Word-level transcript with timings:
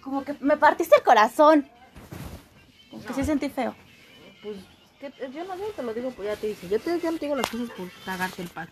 como 0.00 0.24
que 0.24 0.34
me 0.40 0.56
partiste 0.56 0.96
el 0.96 1.02
corazón. 1.02 1.68
Como 2.90 3.04
que 3.04 3.14
sí 3.14 3.24
sentí 3.24 3.48
feo. 3.48 3.74
Pues, 4.42 4.56
¿qué- 5.00 5.12
yo 5.32 5.44
no 5.44 5.56
sé, 5.56 5.62
te 5.76 5.82
lo 5.82 5.94
digo, 5.94 6.10
pues 6.10 6.28
ya 6.28 6.36
te 6.36 6.48
dije. 6.48 6.68
Yo, 6.68 6.78
te, 6.80 6.90
no 6.92 6.98
te 7.18 7.26
digo 7.26 7.36
las 7.36 7.48
cosas 7.48 7.70
por 7.70 7.88
cagarte 8.04 8.42
el 8.42 8.48
palo. 8.48 8.70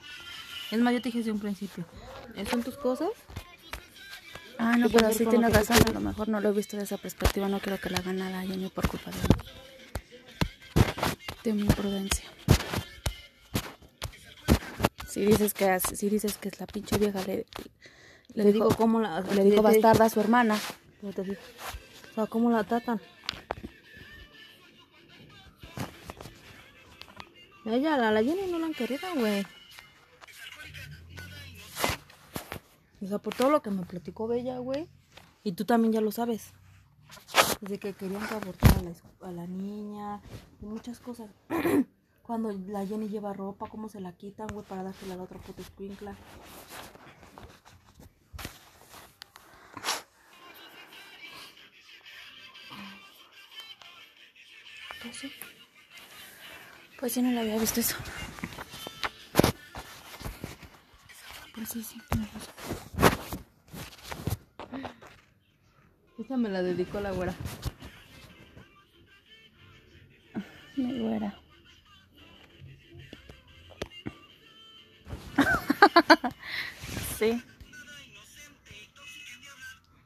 Es 0.71 0.79
más, 0.81 0.93
yo 0.93 1.01
te 1.01 1.09
dije 1.09 1.19
desde 1.19 1.33
un 1.33 1.41
principio. 1.41 1.85
¿Esas 2.35 2.49
son 2.51 2.63
tus 2.63 2.77
cosas? 2.77 3.09
Ah, 4.59 4.77
no, 4.77 4.89
¿Qué 4.89 4.97
pero 4.97 5.13
sí 5.13 5.25
con 5.25 5.31
tiene 5.35 5.47
lo 5.47 5.53
que 5.53 5.59
razón. 5.61 5.77
A 5.89 5.93
lo 5.93 6.01
mejor 6.01 6.29
no 6.29 6.41
lo 6.41 6.49
he 6.49 6.53
visto 6.53 6.77
de 6.77 6.83
esa 6.83 6.97
perspectiva. 6.99 7.49
No 7.49 7.61
quiero 7.61 7.79
que 7.81 7.91
le 7.91 7.97
hagan 7.97 8.17
nada 8.17 8.41
a 8.41 8.43
Jenny 8.43 8.69
por 8.69 8.89
culpa 8.89 9.11
de 9.11 9.17
mí. 9.17 9.25
De 11.45 11.53
mi 11.53 11.61
imprudencia. 11.63 12.25
Si 15.09 15.25
dices 15.25 15.55
que, 15.55 15.79
si 15.81 16.09
dices 16.09 16.37
que 16.39 16.49
es 16.49 16.61
la 16.61 16.67
pinche 16.67 16.99
vieja, 16.99 17.21
le, 17.23 17.47
le 18.35 18.53
dijo, 18.53 18.69
cómo 18.77 19.01
la... 19.01 19.21
le 19.21 19.45
dijo 19.45 19.63
bastarda 19.63 20.05
a 20.07 20.11
su 20.11 20.21
hermana. 20.21 20.59
Ya 21.03 21.13
te 21.13 21.23
digo. 21.23 21.41
¿cómo 22.29 22.51
la 22.51 22.65
tratan? 22.65 23.01
Ella, 27.65 27.95
a 27.95 28.11
la 28.11 28.23
Jenny 28.23 28.51
no 28.51 28.59
la 28.59 28.67
han 28.67 28.75
querido, 28.75 29.07
güey. 29.15 29.45
O 33.01 33.07
sea, 33.07 33.19
por 33.19 33.35
todo 33.35 33.51
lo 33.51 33.63
que 33.63 33.71
me 33.71 33.85
platicó 33.85 34.27
Bella, 34.27 34.59
güey. 34.59 34.89
Y 35.45 35.53
tú 35.53 35.65
también 35.65 35.93
ya 35.93 36.01
lo 36.01 36.11
sabes. 36.11 36.53
Desde 37.61 37.79
que 37.79 37.93
querían 37.93 38.27
que 38.27 38.35
abortara 38.35 38.81
a 38.81 39.31
la, 39.31 39.33
la 39.33 39.47
niña. 39.47 40.21
Muchas 40.61 40.99
cosas. 40.99 41.31
Cuando 42.23 42.53
la 42.53 42.85
Jenny 42.87 43.09
lleva 43.09 43.33
ropa, 43.33 43.69
cómo 43.69 43.89
se 43.89 44.01
la 44.01 44.13
quitan, 44.13 44.49
güey, 44.49 44.65
para 44.67 44.83
dársela 44.83 45.15
a 45.15 45.17
la 45.19 45.23
otra 45.23 45.39
puta 45.39 45.63
escuincla. 45.63 46.17
Pues 55.09 55.21
sí. 55.21 55.33
Pues 57.01 57.13
sí, 57.13 57.23
no 57.23 57.31
le 57.31 57.41
había 57.41 57.59
visto 57.59 57.81
eso. 57.81 57.97
Pues 61.55 61.71
sí, 61.71 61.83
sí, 61.83 61.99
tienes 62.11 62.29
razón. 62.35 62.53
Esa 66.19 66.37
me 66.37 66.51
la 66.51 66.61
dedicó 66.61 67.01
la 67.01 67.13
güera. 67.13 67.35
Mi 70.77 71.01
güera. 71.01 71.41
sí. 77.19 77.43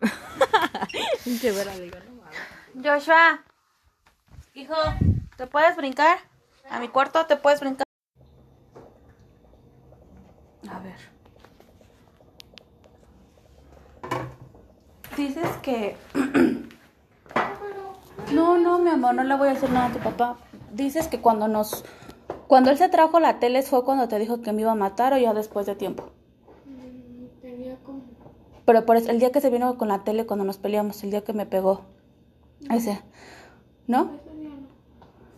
Pinche 1.25 1.51
güera, 1.51 1.77
digo, 1.77 1.99
no 2.07 2.23
mames. 2.23 2.39
Joshua, 2.85 3.45
hijo, 4.55 4.75
¿te 5.37 5.47
puedes 5.47 5.77
brincar? 5.77 6.19
¿A 6.71 6.79
mi 6.81 6.89
cuarto 6.89 7.25
te 7.27 7.37
puedes 7.37 7.61
brincar? 7.61 7.87
A 10.69 10.79
ver. 10.81 10.97
Dices 15.17 15.49
que... 15.63 15.97
No, 18.33 18.57
no, 18.57 18.79
mi 18.79 18.89
amor, 18.89 19.15
no 19.15 19.25
le 19.25 19.37
voy 19.37 19.49
a 19.49 19.55
decir 19.55 19.69
nada 19.69 19.87
a 19.87 19.93
tu 19.93 19.99
papá. 19.99 20.39
Dices 20.73 21.07
que 21.09 21.21
cuando 21.21 21.49
nos... 21.49 21.85
Cuando 22.47 22.71
él 22.71 22.79
se 22.79 22.89
trajo 22.89 23.21
la 23.21 23.39
tele 23.41 23.63
fue 23.63 23.85
cuando 23.85 24.09
te 24.09 24.19
dijo 24.19 24.41
que 24.41 24.53
me 24.53 24.63
iba 24.63 24.73
a 24.73 24.77
matar 24.77 25.13
o 25.13 25.19
ya 25.19 25.35
después 25.35 25.67
de 25.67 25.75
tiempo. 25.75 26.11
Mm, 26.65 27.41
Tenía 27.43 27.77
como... 27.85 28.01
Pero 28.65 28.87
por 28.87 28.97
eso, 28.97 29.11
el 29.11 29.19
día 29.19 29.33
que 29.33 29.43
se 29.43 29.51
vino 29.51 29.77
con 29.77 29.89
la 29.89 30.03
tele 30.03 30.25
cuando 30.25 30.47
nos 30.47 30.57
peleamos, 30.57 31.03
el 31.05 31.11
día 31.11 31.23
que 31.25 31.35
me 31.35 31.45
pegó. 31.45 31.83
Ese. 32.71 33.03
¿No? 33.87 34.13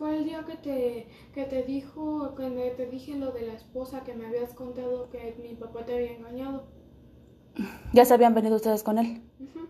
Fue 0.05 0.19
el 0.19 0.25
día 0.27 0.45
que 0.45 0.57
te, 0.59 1.07
que 1.33 1.45
te 1.47 1.63
dijo, 1.63 2.35
cuando 2.37 2.61
te 2.77 2.85
dije 2.91 3.17
lo 3.17 3.33
de 3.33 3.47
la 3.47 3.55
esposa 3.55 4.05
que 4.05 4.13
me 4.13 4.27
habías 4.27 4.53
contado 4.53 5.09
que 5.09 5.35
mi 5.41 5.55
papá 5.55 5.87
te 5.87 5.95
había 5.95 6.13
engañado. 6.19 6.65
Ya 7.95 8.05
se 8.05 8.13
habían 8.13 8.35
venido 8.35 8.57
ustedes 8.57 8.83
con 8.83 8.99
él. 8.99 9.23
Ujú. 9.41 9.61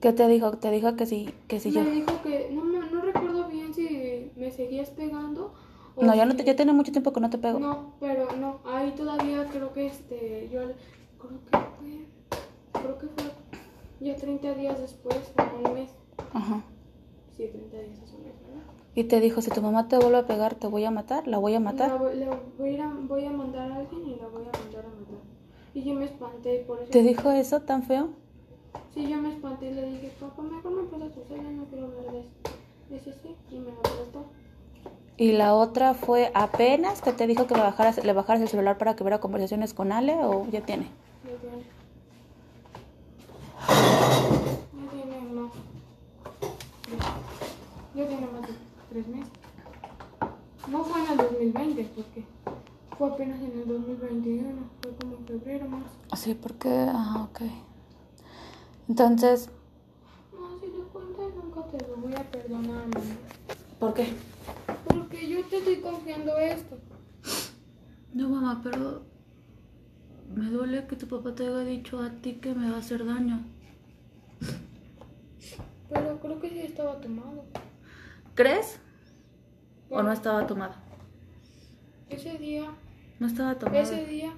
¿Qué 0.00 0.12
te 0.12 0.28
dijo? 0.28 0.52
Te 0.58 0.70
dijo 0.70 0.94
que 0.94 1.06
sí, 1.06 1.34
que 1.48 1.58
sí 1.58 1.72
yo. 1.72 1.82
me 1.82 1.90
dijo 1.90 2.22
que, 2.22 2.50
no, 2.52 2.62
no 2.64 3.00
recuerdo 3.02 3.48
bien 3.48 3.74
si 3.74 4.30
me 4.36 4.52
seguías 4.52 4.90
pegando. 4.90 5.52
o 5.96 6.04
No, 6.04 6.14
ya 6.14 6.22
si- 6.22 6.28
no 6.28 6.36
te, 6.36 6.44
ya 6.44 6.54
tiene 6.54 6.72
mucho 6.72 6.92
tiempo 6.92 7.12
que 7.12 7.18
no 7.20 7.28
te 7.28 7.38
pego. 7.38 7.58
No, 7.58 7.94
pero 7.98 8.28
no, 8.36 8.60
ahí 8.64 8.92
todavía 8.92 9.48
creo 9.50 9.72
que 9.72 9.86
este, 9.88 10.50
yo 10.52 10.60
creo 11.18 11.40
que 11.50 11.58
fue, 11.80 12.80
creo 12.80 12.96
que 12.96 13.06
fue 13.08 13.32
ya 13.98 14.14
30 14.14 14.54
días 14.54 14.80
después, 14.80 15.32
un 15.66 15.74
mes. 15.74 15.90
Ajá. 16.32 16.62
Sí, 17.36 17.48
30 17.48 17.76
días 17.78 17.98
es 18.04 18.12
un 18.12 18.22
mes, 18.22 18.34
¿verdad? 18.46 18.62
Y 18.94 19.04
te 19.04 19.20
dijo, 19.20 19.40
si 19.40 19.50
tu 19.50 19.62
mamá 19.62 19.88
te 19.88 19.96
vuelve 19.96 20.18
a 20.18 20.26
pegar, 20.26 20.54
te 20.54 20.66
voy 20.66 20.84
a 20.84 20.90
matar, 20.90 21.26
la 21.26 21.38
voy 21.38 21.52
a 21.54 21.60
La 21.60 21.60
matar. 21.60 21.98
voy, 21.98 22.14
la 22.16 22.38
voy 22.58 22.76
a, 22.76 22.92
voy 23.08 23.24
a 23.24 23.30
mandar 23.30 23.72
a 23.72 23.76
alguien 23.76 24.02
y 24.06 24.16
la 24.16 24.26
voy 24.28 24.42
a 24.42 24.58
mandar 24.58 24.84
a 24.84 24.88
matar. 24.88 25.22
Y 25.74 25.82
yo 25.82 25.94
me 25.94 26.04
espanté 26.04 26.64
por 26.66 26.78
eso... 26.82 26.90
¿Te 26.90 27.02
dijo 27.02 27.30
eso 27.30 27.60
tan 27.62 27.82
feo? 27.84 28.10
Sí, 28.92 29.08
yo 29.08 29.16
me 29.18 29.30
espanté 29.32 29.70
y 29.70 29.74
le 29.74 29.86
dije, 29.86 30.12
papá, 30.20 30.42
mejor 30.42 30.72
me 30.72 30.82
prestas 30.82 31.12
tu 31.14 31.24
celular, 31.26 31.52
no 31.52 31.64
quiero 31.64 31.86
hablar 31.86 32.12
de. 32.12 32.24
Dice 32.90 33.14
sí, 33.22 33.34
y 33.50 33.58
me 33.58 33.70
lo 33.70 33.80
prestó. 33.82 34.26
Y 35.16 35.32
la 35.32 35.54
otra 35.54 35.94
fue 35.94 36.30
apenas 36.34 37.00
que 37.00 37.12
te 37.12 37.26
dijo 37.26 37.46
que 37.46 37.54
me 37.54 37.60
bajaras, 37.60 38.04
le 38.04 38.12
bajaras 38.12 38.42
el 38.42 38.48
celular 38.48 38.76
para 38.76 38.94
que 38.96 39.04
viera 39.04 39.20
conversaciones 39.20 39.72
con 39.72 39.92
Ale 39.92 40.16
o 40.24 40.46
ya 40.50 40.60
tiene. 40.62 40.88
Ya 41.24 41.36
tiene. 41.40 41.64
Ya 44.74 44.90
tiene 44.90 45.32
más. 45.32 45.52
Ya 47.94 48.06
tiene 48.08 48.26
más 48.26 48.42
tres 48.92 49.06
meses. 49.08 49.30
No 50.70 50.84
fue 50.84 51.00
en 51.02 51.10
el 51.12 51.16
2020, 51.16 51.84
porque 51.96 52.24
fue 52.98 53.08
apenas 53.08 53.40
en 53.40 53.52
el 53.60 53.66
2021. 53.66 54.48
Fue 54.82 54.94
como 54.96 55.16
en 55.16 55.26
febrero, 55.26 55.68
marzo. 55.68 55.88
Sí, 56.16 56.34
porque... 56.34 56.68
Ah, 56.88 57.26
ok. 57.30 57.40
Entonces, 58.88 59.48
No, 60.32 60.58
si 60.60 60.66
te 60.66 60.82
cuentas, 60.92 61.26
nunca 61.42 61.66
te 61.68 61.88
lo 61.88 61.96
voy 61.96 62.14
a 62.14 62.30
perdonar, 62.30 62.86
mamá. 62.88 63.16
¿por 63.80 63.94
qué? 63.94 64.12
Porque 64.86 65.28
yo 65.28 65.42
te 65.46 65.56
estoy 65.58 65.76
confiando 65.80 66.36
esto. 66.36 66.78
No, 68.12 68.28
mamá, 68.28 68.60
pero 68.62 69.02
me 70.34 70.50
duele 70.50 70.86
que 70.86 70.96
tu 70.96 71.06
papá 71.08 71.34
te 71.34 71.46
haya 71.46 71.60
dicho 71.60 71.98
a 72.00 72.10
ti 72.10 72.34
que 72.34 72.54
me 72.54 72.70
va 72.70 72.76
a 72.76 72.80
hacer 72.80 73.06
daño. 73.06 73.40
Pero 75.88 76.20
creo 76.20 76.40
que 76.40 76.48
sí 76.50 76.58
estaba 76.60 77.00
tomado. 77.00 77.44
¿Crees? 78.34 78.78
¿O 79.90 80.02
no 80.02 80.12
estaba 80.12 80.46
tomado? 80.46 80.74
Ese 82.08 82.38
día, 82.38 82.70
No 83.20 83.26
estaba 83.26 83.58
tomado. 83.58 83.82
ese 83.82 84.06
día, 84.06 84.32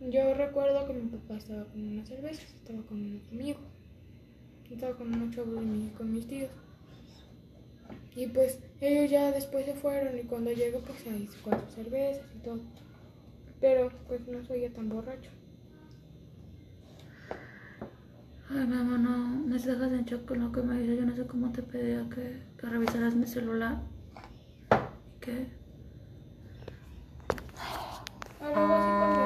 yo 0.00 0.34
recuerdo 0.34 0.86
que 0.86 0.92
mi 0.94 1.08
papá 1.10 1.34
estaba 1.36 1.64
con 1.64 1.82
unas 1.82 2.08
cervezas, 2.08 2.44
estaba 2.54 2.82
con 2.82 3.00
unos 3.02 3.22
amigos, 3.32 3.62
estaba 4.70 4.94
con 4.96 5.08
de 5.10 5.60
mi- 5.60 5.90
con 5.90 6.12
mis 6.12 6.26
tíos. 6.26 6.50
Y 8.16 8.26
pues 8.28 8.58
ellos 8.80 9.10
ya 9.10 9.30
después 9.32 9.64
se 9.66 9.74
fueron 9.74 10.18
y 10.18 10.22
cuando 10.22 10.50
llego 10.52 10.80
pues 10.80 11.06
ahí 11.06 11.28
cuatro 11.42 11.68
cervezas 11.70 12.26
y 12.36 12.38
todo. 12.44 12.60
Pero 13.60 13.90
pues 14.08 14.26
no 14.26 14.44
soy 14.44 14.62
ya 14.62 14.70
tan 14.70 14.88
borracho. 14.88 15.30
Ay, 18.48 18.66
mamá, 18.66 18.98
no, 18.98 19.46
me 19.46 19.56
dejas 19.58 19.92
en 19.92 20.04
shock 20.04 20.24
con 20.24 20.40
lo 20.40 20.50
que 20.50 20.62
me 20.62 20.80
dices. 20.80 20.98
Yo 20.98 21.06
no 21.06 21.14
sé 21.14 21.26
cómo 21.26 21.52
te 21.52 21.62
pedía 21.62 22.08
que, 22.08 22.40
que 22.60 22.66
revisaras 22.66 23.14
mi 23.14 23.26
celular. 23.26 23.78
¿Qué? 25.20 25.50
Ahora 28.38 28.54
luego 28.54 28.74
así 28.74 28.90
cuando 28.98 29.22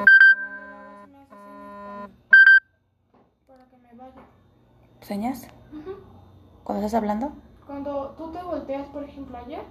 me 1.11 1.19
hace 1.19 1.35
señas 1.35 2.09
para, 2.29 2.47
para 3.47 3.65
que 3.69 3.77
me 3.77 3.93
vaya. 3.97 4.21
¿Señas? 5.01 5.47
Ujú. 5.73 5.97
¿Cuando 6.63 6.85
estás 6.85 6.97
hablando? 6.97 7.33
Cuando 7.67 8.15
tú 8.17 8.31
te 8.31 8.41
volteas, 8.41 8.87
por 8.87 9.03
ejemplo, 9.03 9.37
ayer, 9.37 9.63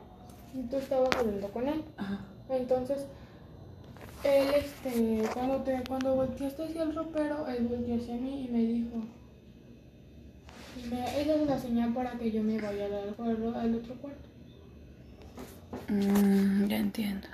y 0.53 0.63
tú 0.65 0.77
estabas 0.77 1.09
hablando 1.17 1.49
con 1.49 1.67
él. 1.67 1.85
Ajá. 1.97 2.21
Entonces, 2.51 3.07
él, 4.25 4.49
este, 4.57 5.27
cuando, 5.33 5.63
te, 5.63 5.83
cuando 5.89 6.15
volteaste 6.15 6.65
hacia 6.65 6.83
el 6.83 6.95
ropero, 6.95 7.47
él 7.49 7.67
volteó 7.67 7.97
hacia 7.97 8.15
mí 8.17 8.45
y 8.45 8.49
me 8.51 8.59
dijo, 8.59 9.05
me- 10.91 11.21
esa 11.21 11.35
es 11.35 11.47
la 11.47 11.59
señal 11.59 11.93
para 11.95 12.13
que 12.13 12.31
yo 12.31 12.43
me 12.43 12.61
vaya 12.61 12.87
al, 12.87 13.15
al- 13.19 13.55
al 13.55 13.75
otro 13.75 13.95
cuarto. 13.97 14.29
Mm, 15.89 16.67
ya 16.67 16.77
entiendo. 16.77 17.27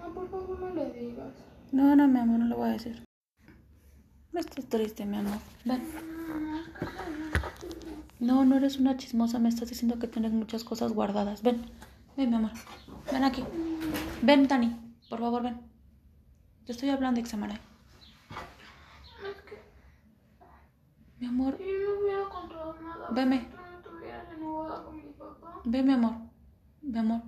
No, 0.00 0.12
por 0.14 0.30
favor, 0.30 0.58
no 0.60 0.74
le 0.74 0.92
digas. 0.92 1.32
No, 1.72 1.96
no, 1.96 2.08
mi 2.08 2.18
amor, 2.18 2.38
no 2.40 2.46
lo 2.46 2.56
voy 2.56 2.68
a 2.70 2.72
decir. 2.72 3.04
No 4.32 4.40
estés 4.40 4.68
triste, 4.68 5.04
mi 5.04 5.16
amor. 5.16 5.38
Ven. 5.64 5.82
No, 8.20 8.44
no 8.44 8.56
eres 8.56 8.78
una 8.78 8.96
chismosa. 8.96 9.38
Me 9.38 9.48
estás 9.48 9.68
diciendo 9.68 9.98
que 9.98 10.06
tienes 10.06 10.32
muchas 10.32 10.64
cosas 10.64 10.92
guardadas. 10.92 11.42
Ven. 11.42 11.62
Ven, 12.16 12.30
mi 12.30 12.36
amor. 12.36 12.52
Ven 13.12 13.24
aquí. 13.24 13.42
Ven, 14.22 14.48
Tani. 14.48 14.76
Por 15.10 15.18
favor, 15.20 15.42
ven. 15.42 15.60
Te 16.66 16.72
estoy 16.72 16.90
hablando, 16.90 17.20
Ixamara. 17.20 17.60
Mi 21.22 21.28
amor, 21.28 21.56
yo 21.56 21.64
no 21.64 22.00
hubiera 22.00 22.28
contado 22.28 22.76
nada, 22.82 23.10
Veme. 23.10 23.48
no 24.40 24.84
con 24.84 24.96
mi 24.96 25.02
papá. 25.12 25.60
ve 25.64 25.80
mi 25.84 25.92
amor, 25.92 26.14
mi 26.82 26.98
amor, 26.98 27.22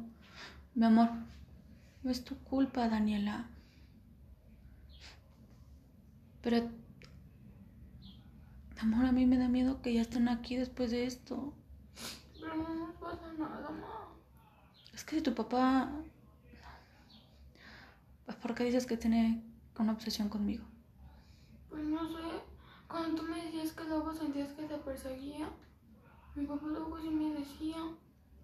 mi 0.75 0.85
amor. 0.85 1.11
No 2.03 2.11
es 2.11 2.25
tu 2.25 2.37
culpa, 2.43 2.89
Daniela. 2.89 3.47
Pero, 6.43 6.69
amor, 8.81 9.05
a 9.07 9.13
mí 9.13 9.27
me 9.27 9.39
da 9.39 9.47
miedo 9.47 9.81
que 9.81 9.95
ya 9.95 10.01
estén 10.01 10.29
aquí 10.29 10.57
después 10.57 10.91
de 10.91 11.07
esto. 11.07 11.55
Pero 12.41 12.57
no 12.57 12.75
nos 12.75 12.97
pasa 12.97 13.33
nada, 13.39 13.71
ma. 13.71 14.09
Es 14.93 15.05
que 15.05 15.15
si 15.15 15.23
tu 15.23 15.37
papá... 15.37 15.93
¿Por 18.43 18.57
qué 18.57 18.65
dices 18.65 18.87
que 18.87 18.97
tiene 18.97 19.41
una 19.79 19.93
obsesión 19.93 20.29
conmigo? 20.29 20.65
Pues 21.71 21.85
no 21.85 22.09
sé, 22.09 22.43
cuando 22.95 23.23
tú 23.23 23.29
me 23.29 23.43
decías 23.43 23.73
que 23.73 23.85
luego 24.15 24.27
sentías 24.27 24.53
que 24.53 24.63
te 24.65 24.79
perseguía, 24.79 25.49
mi 26.35 26.47
papá 26.47 26.67
luego 26.67 27.01
sí 27.01 27.09
me 27.09 27.35
decía, 27.35 27.77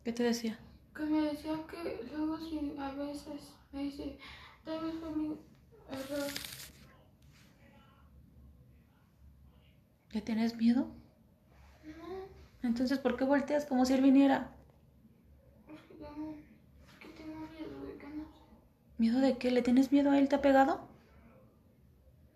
¿Qué 0.05 0.13
te 0.13 0.23
decía? 0.25 0.59
que 0.95 1.05
me 1.05 1.23
decía 1.23 1.53
que 1.69 2.09
luego 2.11 2.39
sí 2.39 2.75
a 2.79 2.91
veces 2.93 3.53
me 3.73 3.85
dice, 3.85 4.19
tal 4.65 4.85
vez 4.85 4.95
fue 5.01 5.11
mi 5.15 5.39
error. 5.91 6.31
¿Le 10.13 10.21
tienes 10.23 10.57
miedo? 10.57 10.89
No, 11.85 12.69
Entonces, 12.69 12.99
¿por 12.99 13.17
qué 13.17 13.25
volteas 13.25 13.65
como 13.65 13.85
si 13.85 13.93
él 13.93 14.03
viniera? 14.03 14.53
es 15.69 15.81
que 15.83 15.95
tengo, 15.95 16.35
es 16.89 16.99
que 16.99 17.09
tengo 17.11 17.39
miedo 17.47 17.87
de 17.87 17.97
que 17.97 18.07
no 18.09 18.25
sé. 18.25 18.41
¿Miedo 18.99 19.21
de 19.21 19.39
qué? 19.39 19.51
¿Le 19.53 19.63
tienes 19.63 19.93
miedo 19.93 20.11
a 20.11 20.19
él? 20.19 20.29
¿Te 20.29 20.35
ha 20.37 20.43
pegado? 20.43 20.89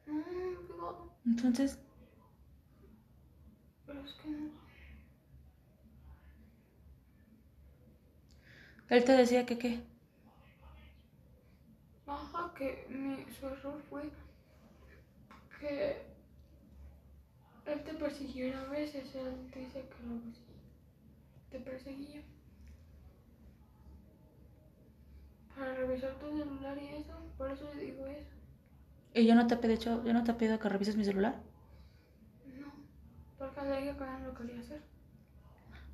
No, 0.07 0.15
no 0.15 0.21
me 0.23 0.53
he 0.53 0.57
pegado, 0.69 1.11
Entonces, 1.27 1.79
pero 3.87 4.01
es 4.05 4.13
que 4.15 4.29
no 4.31 4.49
sé. 4.49 4.55
Él 8.89 9.05
te 9.05 9.13
decía 9.13 9.47
que 9.47 9.59
qué. 9.59 9.81
Ajá, 12.07 12.53
que 12.57 12.87
mi, 12.89 13.25
su 13.33 13.47
error 13.47 13.81
fue 13.89 14.11
que 15.59 16.03
él 17.67 17.83
te 17.83 17.95
persiguiera 17.95 18.61
a 18.61 18.69
veces, 18.69 19.15
él 19.15 19.51
dice 19.55 19.81
que 19.81 20.31
sí 20.33 20.45
te 21.51 21.61
perseguía. 21.61 22.23
Para 25.57 25.75
revisar 25.75 26.15
tu 26.19 26.37
celular 26.37 26.77
y 26.79 26.97
eso, 26.97 27.13
por 27.39 27.51
eso 27.51 27.73
le 27.75 27.81
digo 27.81 28.07
eso. 28.07 28.31
¿Y 29.15 29.27
yo 29.27 29.35
no 29.35 29.47
te 29.47 29.55
he 29.55 29.57
pedido, 29.57 30.05
yo 30.05 30.13
no 30.13 30.25
te 30.25 30.33
he 30.33 30.35
pedido 30.35 30.59
que 30.59 30.69
revises 30.69 30.97
mi 30.97 31.05
celular? 31.05 31.37
No, 32.59 32.73
porque 33.39 33.63
le 33.63 33.81
dije 33.81 33.97
que 33.97 34.05
no 34.05 34.19
lo 34.19 34.35
quería 34.35 34.61
hacer. 34.61 34.83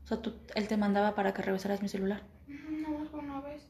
O 0.04 0.06
sea, 0.06 0.22
tú, 0.22 0.32
él 0.54 0.66
te 0.66 0.76
mandaba 0.78 1.14
para 1.14 1.34
que 1.34 1.42
revisaras 1.42 1.82
mi 1.82 1.88
celular. 1.88 2.22
Vez. 3.42 3.62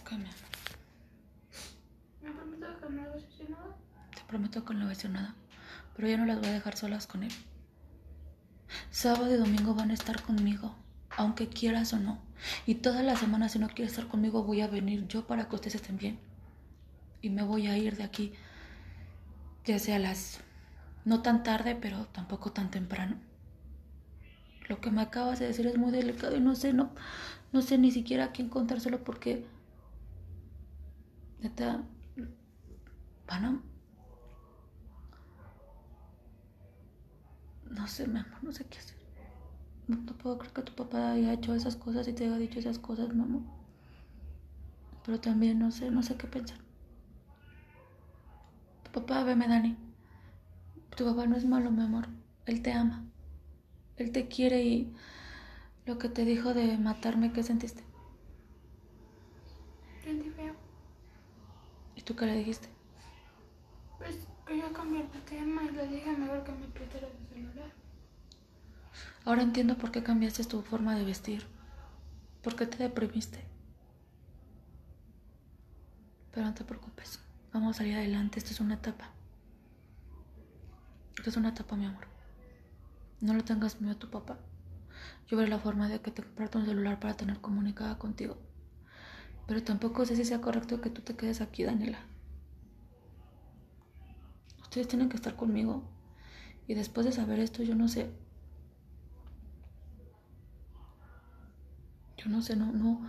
Ok, 0.00 0.12
mi 0.12 0.24
amor. 0.24 0.34
¿Me 2.22 2.30
prometes 2.32 2.76
que 2.76 2.88
no 2.90 3.02
a 3.02 3.08
decir 3.08 3.50
nada? 3.50 3.76
Te 4.14 4.22
prometo 4.28 4.64
que 4.64 4.74
no 4.74 4.80
le 4.80 4.84
voy 4.86 4.92
a 4.92 4.96
decir 4.96 5.10
nada. 5.10 5.34
Pero 5.94 6.08
yo 6.08 6.18
no 6.18 6.26
las 6.26 6.38
voy 6.38 6.48
a 6.48 6.52
dejar 6.52 6.76
solas 6.76 7.06
con 7.06 7.22
él. 7.22 7.32
Sábado 8.90 9.32
y 9.34 9.38
domingo 9.38 9.74
van 9.74 9.90
a 9.90 9.94
estar 9.94 10.22
conmigo, 10.22 10.74
aunque 11.16 11.48
quieras 11.48 11.92
o 11.92 11.98
no. 11.98 12.18
Y 12.66 12.76
toda 12.76 13.02
la 13.02 13.16
semana, 13.16 13.48
si 13.48 13.58
no 13.58 13.68
quieres 13.68 13.92
estar 13.92 14.08
conmigo, 14.08 14.44
voy 14.44 14.60
a 14.60 14.68
venir 14.68 15.06
yo 15.08 15.26
para 15.26 15.48
que 15.48 15.54
ustedes 15.54 15.76
estén 15.76 15.98
bien. 15.98 16.31
Y 17.22 17.30
me 17.30 17.42
voy 17.42 17.68
a 17.68 17.78
ir 17.78 17.96
de 17.96 18.02
aquí, 18.02 18.32
ya 19.64 19.78
sea 19.78 19.98
las... 19.98 20.40
No 21.04 21.22
tan 21.22 21.42
tarde, 21.42 21.76
pero 21.80 22.06
tampoco 22.06 22.52
tan 22.52 22.70
temprano. 22.70 23.16
Lo 24.68 24.80
que 24.80 24.90
me 24.90 25.02
acabas 25.02 25.38
de 25.38 25.46
decir 25.46 25.66
es 25.66 25.76
muy 25.76 25.90
delicado 25.90 26.36
y 26.36 26.40
no 26.40 26.54
sé, 26.54 26.72
no, 26.72 26.90
no 27.52 27.62
sé 27.62 27.78
ni 27.78 27.90
siquiera 27.90 28.26
a 28.26 28.32
quién 28.32 28.48
contárselo 28.48 29.02
porque... 29.02 29.46
Neta, 31.40 31.82
van 33.26 33.62
No 37.70 37.88
sé, 37.88 38.06
mi 38.06 38.18
amor, 38.18 38.44
no 38.44 38.52
sé 38.52 38.64
qué 38.66 38.78
hacer. 38.78 38.96
No, 39.88 39.96
no 39.96 40.12
puedo 40.18 40.38
creer 40.38 40.52
que 40.52 40.62
tu 40.62 40.74
papá 40.74 41.12
haya 41.12 41.32
hecho 41.32 41.54
esas 41.54 41.76
cosas 41.76 42.06
y 42.06 42.12
te 42.12 42.26
haya 42.26 42.36
dicho 42.36 42.58
esas 42.58 42.78
cosas, 42.78 43.14
mi 43.14 43.22
amor. 43.22 43.42
Pero 45.04 45.20
también 45.20 45.58
no 45.58 45.70
sé, 45.70 45.90
no 45.90 46.02
sé 46.02 46.16
qué 46.16 46.26
pensar. 46.26 46.58
Papá, 48.92 49.24
veme, 49.24 49.48
Dani. 49.48 49.76
Tu 50.96 51.04
papá 51.04 51.26
no 51.26 51.36
es 51.36 51.46
malo, 51.46 51.70
mi 51.70 51.82
amor. 51.82 52.08
Él 52.44 52.60
te 52.62 52.72
ama. 52.72 53.04
Él 53.96 54.12
te 54.12 54.28
quiere 54.28 54.62
y 54.62 54.94
lo 55.86 55.98
que 55.98 56.08
te 56.10 56.24
dijo 56.24 56.52
de 56.52 56.76
matarme, 56.76 57.32
¿qué 57.32 57.42
sentiste? 57.42 57.82
Sentí 60.04 60.28
feo. 60.30 60.54
¿Y 61.96 62.02
tú 62.02 62.14
qué 62.14 62.26
le 62.26 62.36
dijiste? 62.36 62.68
Pues 63.98 64.28
quería 64.46 64.70
cambiar 64.72 65.10
de 65.10 65.20
tema 65.20 65.64
y 65.64 65.70
le 65.70 65.86
dije 65.88 66.16
mejor 66.16 66.44
que 66.44 66.52
me 66.52 66.66
prestara 66.66 67.08
su 67.08 67.34
celular. 67.34 67.72
Ahora 69.24 69.42
entiendo 69.42 69.78
por 69.78 69.90
qué 69.90 70.02
cambiaste 70.02 70.44
tu 70.44 70.60
forma 70.60 70.94
de 70.96 71.04
vestir. 71.04 71.46
¿Por 72.42 72.56
qué 72.56 72.66
te 72.66 72.76
deprimiste? 72.76 73.42
Pero 76.32 76.46
no 76.46 76.54
te 76.54 76.64
preocupes. 76.64 77.20
Vamos 77.52 77.76
a 77.76 77.78
salir 77.78 77.96
adelante. 77.96 78.38
Esto 78.38 78.52
es 78.52 78.60
una 78.60 78.74
etapa. 78.74 79.10
Esto 81.16 81.30
es 81.30 81.36
una 81.36 81.50
etapa, 81.50 81.76
mi 81.76 81.84
amor. 81.84 82.06
No 83.20 83.34
le 83.34 83.42
tengas 83.42 83.80
miedo 83.80 83.94
a 83.94 83.98
tu 83.98 84.10
papá. 84.10 84.38
Yo 85.28 85.36
veré 85.36 85.50
la 85.50 85.58
forma 85.58 85.88
de 85.88 86.00
que 86.00 86.10
te 86.10 86.22
comparta 86.22 86.58
un 86.58 86.66
celular 86.66 86.98
para 86.98 87.14
tener 87.14 87.40
comunicada 87.40 87.98
contigo. 87.98 88.38
Pero 89.46 89.62
tampoco 89.62 90.04
sé 90.06 90.16
si 90.16 90.24
sea 90.24 90.40
correcto 90.40 90.80
que 90.80 90.90
tú 90.90 91.02
te 91.02 91.14
quedes 91.14 91.40
aquí, 91.40 91.64
Daniela. 91.64 92.00
Ustedes 94.62 94.88
tienen 94.88 95.10
que 95.10 95.16
estar 95.16 95.36
conmigo. 95.36 95.82
Y 96.66 96.74
después 96.74 97.04
de 97.04 97.12
saber 97.12 97.38
esto, 97.38 97.62
yo 97.62 97.74
no 97.74 97.88
sé. 97.88 98.10
Yo 102.16 102.30
no 102.30 102.40
sé, 102.40 102.56
no, 102.56 102.72
no. 102.72 103.06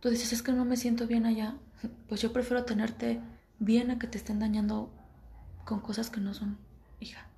Tú 0.00 0.08
dices, 0.08 0.32
es 0.32 0.42
que 0.42 0.52
no 0.52 0.64
me 0.64 0.76
siento 0.76 1.06
bien 1.08 1.26
allá. 1.26 1.56
Pues 2.08 2.20
yo 2.22 2.32
prefiero 2.32 2.64
tenerte 2.64 3.20
bien 3.62 3.90
a 3.90 3.98
que 3.98 4.08
te 4.08 4.18
estén 4.18 4.40
dañando 4.40 4.90
con 5.64 5.80
cosas 5.80 6.10
que 6.10 6.20
no 6.20 6.34
son, 6.34 6.58
hija. 7.00 7.31